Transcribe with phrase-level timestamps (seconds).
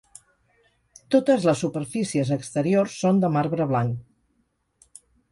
[1.15, 5.03] Totes les superfícies exteriors són de marbre blanc.